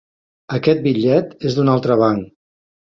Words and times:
Aquest 0.57 0.81
bitllet 0.87 1.37
és 1.51 1.61
d'un 1.61 1.73
altre 1.77 2.03
banc. 2.05 2.29